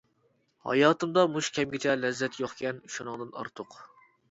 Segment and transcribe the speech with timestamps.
[0.69, 3.81] ھاياتىمدا مۇشۇ كەمگىچە، لەززەت يوقكەن شۇنىڭدىن ئارتۇق.